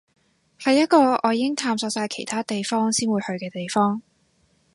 [0.59, 4.01] 係一個我已經探索晒其他地方先會去嘅地方